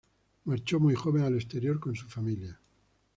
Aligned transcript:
Marchó 0.45 0.79
muy 0.79 0.95
joven 0.95 1.21
al 1.25 1.35
exterior 1.35 1.79
con 1.79 1.93
su 1.95 2.07
familia. 2.07 2.59